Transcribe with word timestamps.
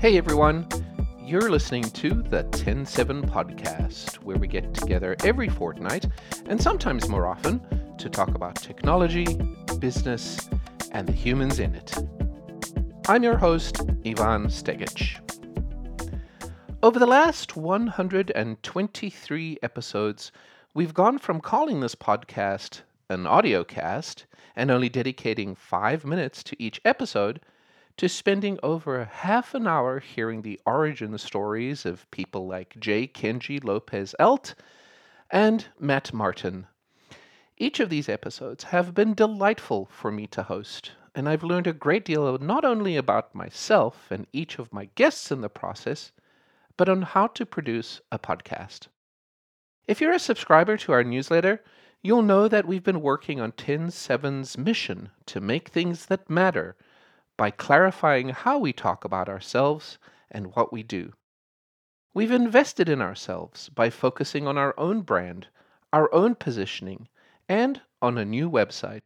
Hey 0.00 0.16
everyone, 0.16 0.68
you're 1.24 1.50
listening 1.50 1.82
to 1.82 2.22
the 2.22 2.44
TEN7 2.44 3.28
podcast, 3.28 4.14
where 4.18 4.38
we 4.38 4.46
get 4.46 4.72
together 4.72 5.16
every 5.24 5.48
fortnight 5.48 6.06
and 6.46 6.62
sometimes 6.62 7.08
more 7.08 7.26
often 7.26 7.60
to 7.98 8.08
talk 8.08 8.36
about 8.36 8.54
technology, 8.54 9.26
business, 9.80 10.48
and 10.92 11.08
the 11.08 11.12
humans 11.12 11.58
in 11.58 11.74
it. 11.74 11.92
I'm 13.08 13.24
your 13.24 13.36
host, 13.36 13.80
Ivan 14.06 14.46
Stegic. 14.46 15.18
Over 16.80 17.00
the 17.00 17.06
last 17.06 17.56
123 17.56 19.58
episodes, 19.64 20.30
we've 20.74 20.94
gone 20.94 21.18
from 21.18 21.40
calling 21.40 21.80
this 21.80 21.96
podcast 21.96 22.82
an 23.10 23.26
audio 23.26 23.64
cast 23.64 24.26
and 24.54 24.70
only 24.70 24.88
dedicating 24.88 25.56
five 25.56 26.04
minutes 26.04 26.44
to 26.44 26.62
each 26.62 26.80
episode 26.84 27.40
to 27.98 28.08
spending 28.08 28.60
over 28.62 29.00
a 29.00 29.04
half 29.04 29.54
an 29.56 29.66
hour 29.66 29.98
hearing 29.98 30.42
the 30.42 30.60
origin 30.64 31.18
stories 31.18 31.84
of 31.84 32.08
people 32.12 32.46
like 32.46 32.78
J. 32.78 33.08
Kenji 33.08 33.62
Lopez 33.62 34.14
Alt 34.20 34.54
and 35.32 35.66
Matt 35.80 36.12
Martin. 36.12 36.68
Each 37.56 37.80
of 37.80 37.90
these 37.90 38.08
episodes 38.08 38.62
have 38.64 38.94
been 38.94 39.14
delightful 39.14 39.88
for 39.90 40.12
me 40.12 40.28
to 40.28 40.44
host, 40.44 40.92
and 41.12 41.28
I've 41.28 41.42
learned 41.42 41.66
a 41.66 41.72
great 41.72 42.04
deal 42.04 42.38
not 42.38 42.64
only 42.64 42.96
about 42.96 43.34
myself 43.34 44.06
and 44.12 44.28
each 44.32 44.60
of 44.60 44.72
my 44.72 44.88
guests 44.94 45.32
in 45.32 45.40
the 45.40 45.48
process, 45.48 46.12
but 46.76 46.88
on 46.88 47.02
how 47.02 47.26
to 47.26 47.44
produce 47.44 48.00
a 48.12 48.18
podcast. 48.20 48.86
If 49.88 50.00
you're 50.00 50.12
a 50.12 50.20
subscriber 50.20 50.76
to 50.76 50.92
our 50.92 51.02
newsletter, 51.02 51.64
you'll 52.00 52.22
know 52.22 52.46
that 52.46 52.68
we've 52.68 52.84
been 52.84 53.02
working 53.02 53.40
on 53.40 53.50
TEN7's 53.50 54.56
mission 54.56 55.10
to 55.26 55.40
make 55.40 55.70
things 55.70 56.06
that 56.06 56.30
matter 56.30 56.76
by 57.38 57.52
clarifying 57.52 58.30
how 58.30 58.58
we 58.58 58.72
talk 58.72 59.04
about 59.04 59.28
ourselves 59.28 59.96
and 60.30 60.54
what 60.54 60.72
we 60.72 60.82
do. 60.82 61.12
We've 62.12 62.32
invested 62.32 62.88
in 62.88 63.00
ourselves 63.00 63.68
by 63.68 63.90
focusing 63.90 64.48
on 64.48 64.58
our 64.58 64.74
own 64.76 65.02
brand, 65.02 65.46
our 65.92 66.12
own 66.12 66.34
positioning, 66.34 67.08
and 67.48 67.80
on 68.02 68.18
a 68.18 68.24
new 68.24 68.50
website. 68.50 69.00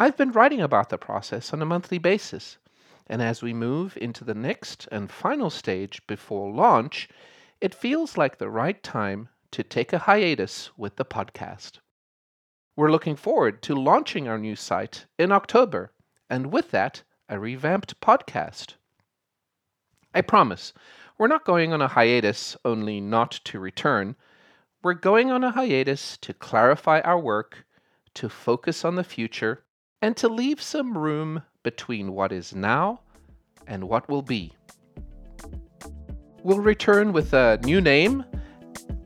I've 0.00 0.16
been 0.16 0.32
writing 0.32 0.62
about 0.62 0.88
the 0.88 0.96
process 0.96 1.52
on 1.52 1.60
a 1.60 1.66
monthly 1.66 1.98
basis, 1.98 2.56
and 3.06 3.20
as 3.20 3.42
we 3.42 3.52
move 3.52 3.96
into 3.98 4.24
the 4.24 4.34
next 4.34 4.88
and 4.90 5.10
final 5.10 5.50
stage 5.50 6.00
before 6.06 6.50
launch, 6.50 7.10
it 7.60 7.74
feels 7.74 8.16
like 8.16 8.38
the 8.38 8.50
right 8.50 8.82
time 8.82 9.28
to 9.50 9.62
take 9.62 9.92
a 9.92 9.98
hiatus 9.98 10.70
with 10.78 10.96
the 10.96 11.04
podcast. 11.04 11.72
We're 12.74 12.90
looking 12.90 13.16
forward 13.16 13.62
to 13.64 13.74
launching 13.74 14.28
our 14.28 14.38
new 14.38 14.56
site 14.56 15.04
in 15.18 15.30
October 15.30 15.92
and 16.32 16.50
with 16.50 16.70
that, 16.70 17.02
a 17.28 17.38
revamped 17.38 18.00
podcast. 18.00 18.76
I 20.14 20.22
promise, 20.22 20.72
we're 21.18 21.26
not 21.26 21.44
going 21.44 21.74
on 21.74 21.82
a 21.82 21.88
hiatus 21.88 22.56
only 22.64 23.02
not 23.02 23.32
to 23.44 23.60
return. 23.60 24.16
We're 24.82 24.94
going 24.94 25.30
on 25.30 25.44
a 25.44 25.50
hiatus 25.50 26.16
to 26.22 26.32
clarify 26.32 27.00
our 27.00 27.18
work, 27.18 27.66
to 28.14 28.30
focus 28.30 28.82
on 28.82 28.94
the 28.94 29.04
future, 29.04 29.62
and 30.00 30.16
to 30.16 30.26
leave 30.26 30.62
some 30.62 30.96
room 30.96 31.42
between 31.62 32.14
what 32.14 32.32
is 32.32 32.54
now 32.54 33.00
and 33.66 33.84
what 33.84 34.08
will 34.08 34.22
be. 34.22 34.54
We'll 36.42 36.60
return 36.60 37.12
with 37.12 37.34
a 37.34 37.60
new 37.62 37.82
name, 37.82 38.24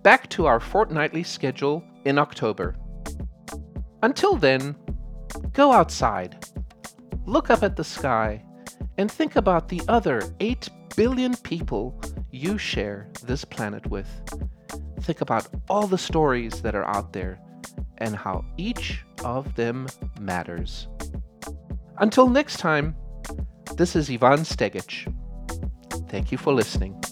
back 0.05 0.31
to 0.31 0.47
our 0.47 0.61
fortnightly 0.61 1.25
schedule 1.25 1.83
in 2.05 2.21
October. 2.21 2.77
Until 4.05 4.37
then, 4.37 4.77
go 5.53 5.73
outside 5.73 6.46
look 7.27 7.51
up 7.51 7.63
at 7.63 7.77
the 7.77 7.85
sky 7.85 8.43
and 8.99 9.11
think 9.11 9.37
about 9.37 9.69
the 9.69 9.83
other 9.89 10.23
8 10.41 10.69
billion 10.97 11.37
people 11.39 12.01
you 12.31 12.57
share 12.57 13.09
this 13.25 13.45
planet 13.45 13.87
with. 13.87 14.09
Think 15.03 15.21
about 15.21 15.49
all 15.69 15.87
the 15.87 15.99
stories 15.99 16.63
that 16.63 16.75
are 16.75 16.85
out 16.85 17.13
there 17.13 17.39
and 17.99 18.17
how 18.17 18.45
each 18.57 19.05
of 19.25 19.55
them 19.55 19.87
matters. 20.21 20.89
Until 21.99 22.29
next 22.29 22.59
time, 22.59 22.95
this 23.77 23.97
is 23.97 24.11
Ivan 24.11 24.41
Stegic. 24.41 25.13
Thank 26.09 26.31
you 26.31 26.39
for 26.39 26.53
listening. 26.53 27.03